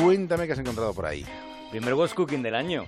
[0.00, 1.24] Cuéntame qué has encontrado por ahí.
[1.70, 2.86] Primer Ghost Cooking del año.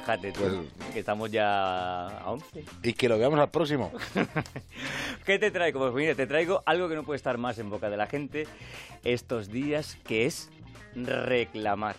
[0.00, 2.64] Fíjate, tú, Pues- que estamos ya a 11.
[2.82, 3.92] Y que lo veamos al próximo.
[5.26, 5.80] ¿Qué te traigo?
[5.80, 8.46] Pues mira, te traigo algo que no puede estar más en boca de la gente
[9.04, 10.50] estos días, que es
[10.94, 11.96] reclamar.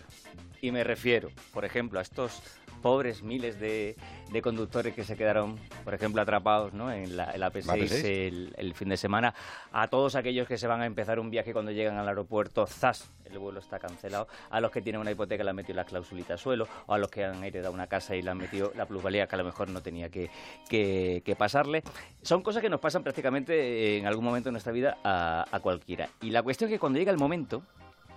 [0.60, 2.42] Y me refiero, por ejemplo, a estos
[2.80, 3.96] pobres miles de,
[4.32, 6.90] de conductores que se quedaron, por ejemplo, atrapados ¿no?
[6.92, 8.04] en la, en la P6, ¿La P6?
[8.04, 9.34] El, el fin de semana,
[9.72, 13.10] a todos aquellos que se van a empezar un viaje cuando llegan al aeropuerto, ¡zas!
[13.30, 16.40] El vuelo está cancelado, a los que tienen una hipoteca le han metido las clausulitas
[16.40, 19.28] suelo, o a los que han heredado una casa y le han metido la plusvalía
[19.28, 20.30] que a lo mejor no tenía que,
[20.68, 21.84] que- que pasarle.
[22.22, 26.08] Son cosas que nos pasan prácticamente en algún momento de nuestra vida a, a cualquiera.
[26.22, 27.62] Y la cuestión es que cuando llega el momento,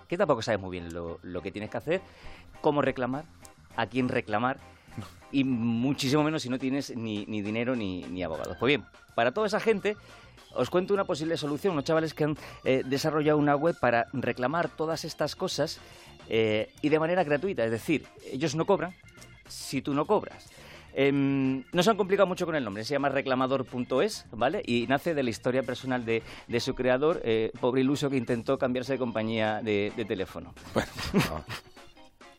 [0.08, 2.00] que tampoco sabes muy bien lo, lo que tienes que hacer,
[2.60, 3.24] cómo reclamar,
[3.76, 4.58] a quién reclamar,
[5.32, 8.56] y muchísimo menos si no tienes ni, ni dinero ni, ni abogados.
[8.58, 8.84] Pues bien,
[9.14, 9.96] para toda esa gente
[10.54, 11.72] os cuento una posible solución.
[11.72, 15.80] Unos chavales que han eh, desarrollado una web para reclamar todas estas cosas
[16.28, 17.64] eh, y de manera gratuita.
[17.64, 18.94] Es decir, ellos no cobran
[19.48, 20.48] si tú no cobras.
[20.96, 24.62] Em, no se han complicado mucho con el nombre, se llama reclamador.es, ¿vale?
[24.64, 28.58] Y nace de la historia personal de, de su creador, eh, pobre iluso que intentó
[28.58, 30.54] cambiarse de compañía de, de teléfono.
[31.14, 31.42] No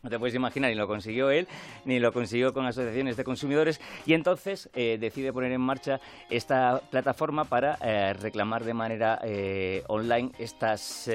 [0.09, 1.47] te puedes imaginar, ni lo consiguió él,
[1.85, 6.81] ni lo consiguió con asociaciones de consumidores, y entonces eh, decide poner en marcha esta
[6.89, 11.09] plataforma para eh, reclamar de manera eh, online estas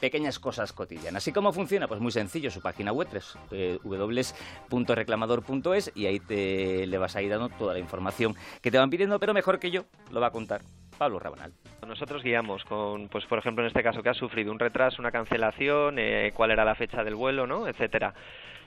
[0.00, 1.26] pequeñas cosas cotidianas.
[1.26, 1.88] ¿Y cómo funciona?
[1.88, 3.36] Pues muy sencillo, su página web es
[3.82, 8.90] www.reclamador.es y ahí te, le vas a ir dando toda la información que te van
[8.90, 10.60] pidiendo, pero mejor que yo lo va a contar
[10.98, 11.52] Pablo Rabanal.
[11.86, 15.12] Nosotros guiamos con, pues por ejemplo en este caso que ha sufrido un retraso, una
[15.12, 17.68] cancelación, eh, cuál era la fecha del vuelo, ¿no?
[17.68, 18.12] etcétera.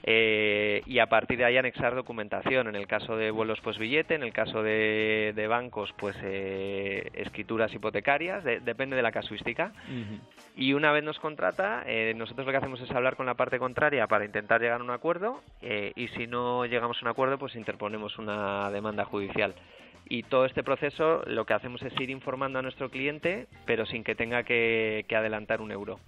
[0.04, 2.68] Eh, y a partir de ahí anexar documentación.
[2.68, 4.16] En el caso de vuelos, pues billete.
[4.16, 8.44] En el caso de, de bancos, pues eh, escrituras hipotecarias.
[8.44, 9.74] de- depende de la casuística.
[10.56, 13.60] Y una vez nos contrata, eh, nosotros lo que hacemos es hablar con la parte
[13.60, 15.42] contraria para intentar llegar a un acuerdo.
[15.62, 19.54] eh, y si no llegamos a un acuerdo, pues interponemos una demanda judicial.
[20.08, 24.04] Y todo este proceso lo que hacemos es ir informando a nuestro cliente, pero sin
[24.04, 26.00] que tenga que, que adelantar un euro.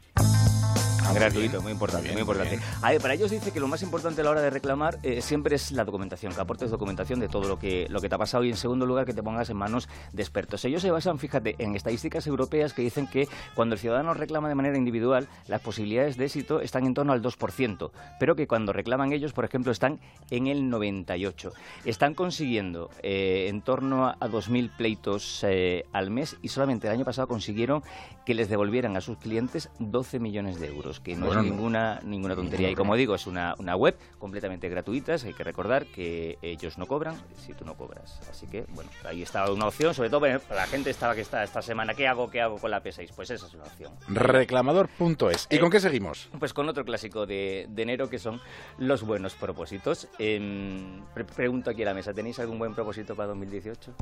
[1.14, 2.60] Gratuito, muy importante, muy, importante.
[2.82, 5.22] A ver, para ellos dice que lo más importante a la hora de reclamar eh,
[5.22, 8.18] siempre es la documentación, que aportes documentación de todo lo que, lo que te ha
[8.18, 10.66] pasado y en segundo lugar que te pongas en manos de expertos.
[10.66, 14.56] Ellos se basan, fíjate, en estadísticas europeas que dicen que cuando el ciudadano reclama de
[14.56, 19.14] manera individual, las posibilidades de éxito están en torno al 2%, pero que cuando reclaman
[19.14, 20.00] ellos, por ejemplo, están
[20.32, 21.54] en el 98%.
[21.86, 27.06] Están consiguiendo eh, en torno a 2.000 pleitos eh, al mes y solamente el año
[27.06, 27.84] pasado consiguieron
[28.26, 32.00] que les devolvieran a sus clientes 12 millones de euros, que no Bueno, es ninguna,
[32.04, 32.70] ninguna tontería.
[32.70, 36.86] Y como digo, es una, una web completamente gratuita, hay que recordar que ellos no
[36.88, 37.16] cobran
[37.46, 38.20] si tú no cobras.
[38.30, 41.44] Así que, bueno, ahí está una opción, sobre todo para la gente estaba que está
[41.44, 43.12] esta semana, ¿qué hago, qué hago con la P6?
[43.16, 43.92] Pues esa es una opción.
[44.08, 45.48] Reclamador.es.
[45.50, 46.30] ¿Y con qué seguimos?
[46.40, 48.40] Pues con otro clásico de, de enero que son
[48.78, 50.08] los buenos propósitos.
[50.20, 53.94] Em, pre- pregunto aquí a la mesa, ¿tenéis algún buen propósito para 2018?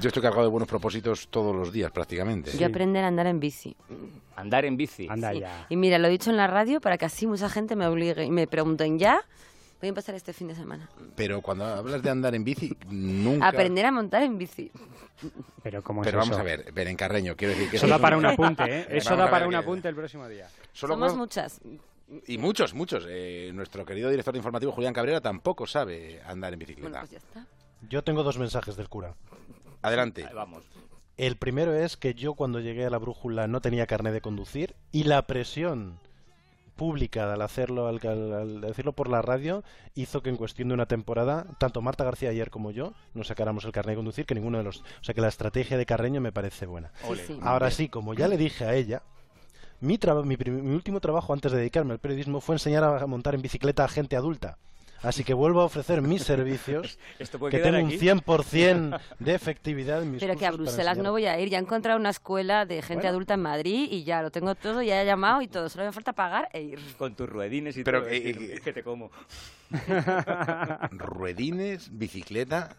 [0.00, 2.50] Yo estoy cargado de buenos propósitos todos los días, prácticamente.
[2.58, 3.76] Yo aprender a andar en bici.
[4.36, 5.06] Andar en bici.
[5.08, 5.40] Anda Sí.
[5.40, 5.66] ya.
[5.68, 8.24] Y mira, lo he dicho en la radio para que así mucha gente me obligue
[8.24, 9.22] y me pregunten ya.
[9.80, 10.88] Voy a empezar este fin de semana.
[11.14, 13.48] Pero cuando hablas de andar en bici, nunca...
[13.48, 14.70] Aprender a montar en bici.
[15.62, 17.76] Pero como Pero vamos a ver, Berencarreño, quiero decir que...
[17.76, 18.86] Eso da es para un- un apunte, ¿eh?
[18.90, 20.48] Eso Vamos da a para ver un apunte el próximo día.
[20.72, 21.60] Solo Somos muchas.
[22.26, 23.04] Y muchos, muchos.
[23.08, 26.88] Eh, nuestro querido director de informativo, Julián Cabrera, tampoco sabe andar en bicicleta.
[26.88, 27.46] Bueno, pues ya está.
[27.88, 29.14] Yo tengo dos mensajes del cura.
[29.82, 30.24] Adelante.
[30.24, 30.64] Ahí vamos.
[31.16, 34.74] El primero es que yo cuando llegué a la brújula no tenía carnet de conducir
[34.90, 36.00] y la presión
[36.74, 39.62] pública al hacerlo, al, al- al decirlo por la radio,
[39.94, 43.64] hizo que en cuestión de una temporada, tanto Marta García ayer como yo, nos sacáramos
[43.64, 44.78] el carnet de conducir, que ninguno de los...
[44.80, 46.90] O sea que la estrategia de Carreño me parece buena.
[47.06, 47.38] Sí, sí.
[47.42, 49.02] Ahora sí, como ya le dije a ella,
[49.80, 53.36] mi, traba- mi, mi último trabajo antes de dedicarme al periodismo fue enseñar a montar
[53.36, 54.58] en bicicleta a gente adulta.
[55.04, 57.98] Así que vuelvo a ofrecer mis servicios, Esto puede que tengo un aquí.
[57.98, 61.50] 100% de efectividad en mis Pero que a Bruselas no voy a ir.
[61.50, 63.08] Ya he encontrado una escuela de gente Bueno.
[63.10, 65.68] adulta en Madrid y ya lo tengo todo, ya he llamado y todo.
[65.68, 66.78] Solo me falta pagar e ir.
[66.96, 68.10] Con tus ruedines y Pero, todo.
[68.10, 69.10] decir, eh, que te como.
[70.90, 72.76] Ruedines, bicicleta...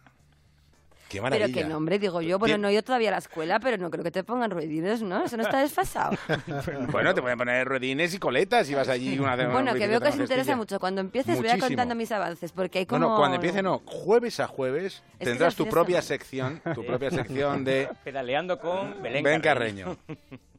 [1.21, 2.39] Qué Pero qué nombre, digo yo.
[2.39, 5.01] Bueno, no he ido todavía a la escuela, pero no creo que te pongan ruedines,
[5.01, 5.23] ¿no?
[5.23, 6.17] Eso no está desfasado.
[6.91, 9.99] Bueno, te pueden poner ruedines y coletas y vas allí una una bueno, que veo
[9.99, 10.79] que os interesa mucho.
[10.79, 13.07] Cuando empieces voy a contando mis avances, porque hay como...
[13.07, 13.81] no, cuando empiece no.
[13.85, 19.23] Jueves a jueves tendrás tu de propia sección, tu propia sección de Pedaleando con Belén,
[19.23, 19.97] Ben Carreño.
[20.07, 20.39] Carreño.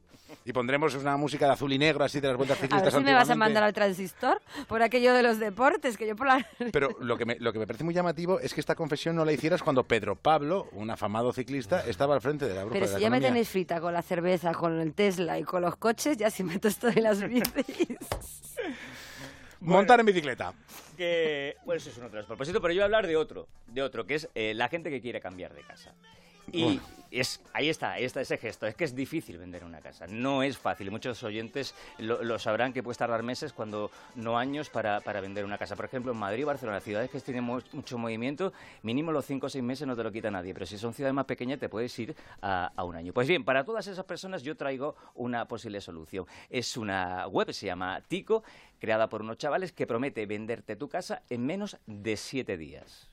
[0.46, 3.02] Y pondremos una música de azul y negro así de las vueltas A ciclistas ver
[3.02, 6.28] si me vas a mandar al transistor por aquello de los deportes, que yo por
[6.28, 6.46] la...
[6.72, 9.25] Pero lo que, me, lo que me parece muy llamativo es que esta confesión no
[9.25, 12.87] la hicieras cuando Pedro Pablo, un afamado ciclista, estaba al frente de la bruja Pero
[12.87, 13.28] de la si ya me economía.
[13.31, 16.69] tenéis frita con la cerveza, con el Tesla y con los coches, ya si meto
[16.69, 17.98] esto de las bicis.
[19.60, 20.52] montar en bicicleta.
[20.96, 23.48] que bueno eso es uno de los propósitos pero yo voy a hablar de otro
[23.66, 25.93] de otro que es eh, la gente que quiere cambiar de casa
[26.52, 28.66] y es ahí está ahí está ese gesto.
[28.66, 30.06] Es que es difícil vender una casa.
[30.08, 30.90] No es fácil.
[30.90, 35.44] Muchos oyentes lo, lo sabrán que puedes tardar meses cuando no años para, para vender
[35.44, 35.76] una casa.
[35.76, 38.52] Por ejemplo en Madrid Barcelona ciudades que tienen mu- mucho movimiento
[38.82, 40.52] mínimo los 5 o 6 meses no te lo quita nadie.
[40.52, 43.12] Pero si son ciudades más pequeñas te puedes ir a, a un año.
[43.12, 46.26] Pues bien para todas esas personas yo traigo una posible solución.
[46.50, 48.43] Es una web se llama Tico
[48.81, 53.08] creada por unos chavales que promete venderte tu casa en menos de siete días.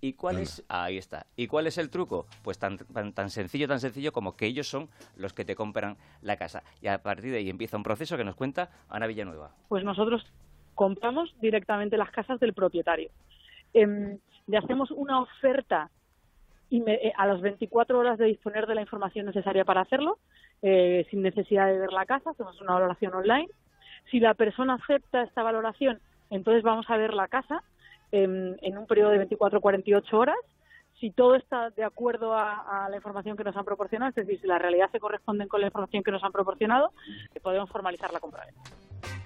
[0.00, 0.64] ¿Y cuál es?
[0.68, 1.26] Ahí está.
[1.36, 2.26] ¿Y cuál es el truco?
[2.42, 5.96] Pues tan, tan, tan sencillo, tan sencillo como que ellos son los que te compran
[6.22, 6.62] la casa.
[6.80, 9.50] Y a partir de ahí empieza un proceso que nos cuenta Ana Villanueva.
[9.68, 10.24] pues nosotros
[10.74, 13.10] compramos directamente las casas del propietario.
[13.74, 15.90] Em, le hacemos una oferta
[16.70, 20.18] eh, a las 24 horas de disponer de la información necesaria para hacerlo,
[20.62, 23.48] eh, sin necesidad de ver la casa, hacemos una valoración online.
[24.10, 26.00] Si la persona acepta esta valoración,
[26.30, 27.62] entonces vamos a ver la casa
[28.12, 30.36] en un periodo de 24 o 48 horas.
[30.98, 34.38] Si todo está de acuerdo a, a la información que nos han proporcionado, es decir,
[34.40, 36.92] si la realidad se corresponde con la información que nos han proporcionado,
[37.42, 38.46] podemos formalizar la compra.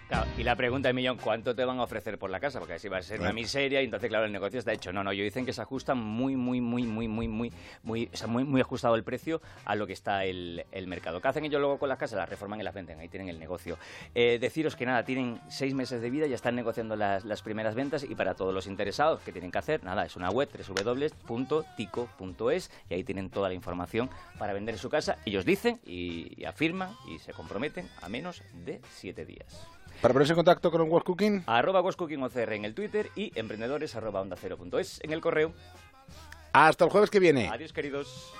[0.09, 2.59] Claro, y la pregunta de millón, ¿cuánto te van a ofrecer por la casa?
[2.59, 4.93] Porque así va a ser una miseria y entonces, claro, el negocio está hecho.
[4.93, 7.51] No, no, ellos dicen que se ajustan muy, muy, muy, muy, muy, muy,
[7.83, 11.23] muy, o sea, muy, muy ajustado el precio a lo que está el, el mercado.
[11.23, 12.19] ¿Qué hacen ellos luego con las casas?
[12.19, 13.79] Las reforman y las venden, ahí tienen el negocio.
[14.15, 17.75] Eh, deciros que nada, tienen seis meses de vida, ya están negociando las, las primeras
[17.75, 19.83] ventas y para todos los interesados, ¿qué tienen que hacer?
[19.85, 20.51] Nada, es una web,
[21.29, 25.17] www.tico.es y ahí tienen toda la información para vender su casa.
[25.25, 29.67] Ellos dicen y, y afirman y se comprometen a menos de siete días
[30.01, 34.21] Para ponerse en contacto con World Cooking, arroba OCR en el Twitter y emprendedores arroba
[34.21, 35.53] onda cero punto es en el correo.
[36.53, 37.49] hasta el jueves que viene.
[37.49, 38.33] Adiós, queridos.